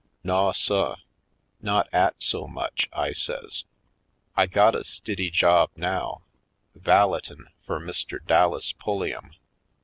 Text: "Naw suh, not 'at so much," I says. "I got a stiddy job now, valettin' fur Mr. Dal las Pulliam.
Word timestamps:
"Naw 0.23 0.51
suh, 0.51 0.95
not 1.61 1.87
'at 1.93 2.23
so 2.23 2.47
much," 2.47 2.89
I 2.91 3.13
says. 3.13 3.65
"I 4.35 4.47
got 4.47 4.73
a 4.73 4.83
stiddy 4.83 5.29
job 5.29 5.69
now, 5.75 6.23
valettin' 6.73 7.49
fur 7.67 7.79
Mr. 7.79 8.17
Dal 8.25 8.49
las 8.53 8.71
Pulliam. 8.71 9.29